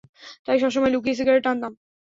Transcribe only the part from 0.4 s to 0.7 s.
তাই,